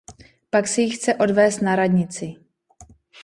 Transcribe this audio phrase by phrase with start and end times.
[0.49, 2.33] Pak si ji chce odvést na radnici.